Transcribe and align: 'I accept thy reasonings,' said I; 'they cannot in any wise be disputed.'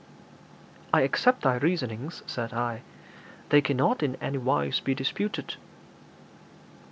'I 0.95 1.01
accept 1.01 1.41
thy 1.43 1.57
reasonings,' 1.57 2.23
said 2.25 2.55
I; 2.55 2.81
'they 3.49 3.61
cannot 3.61 4.01
in 4.01 4.15
any 4.15 4.39
wise 4.39 4.79
be 4.79 4.95
disputed.' 4.95 5.57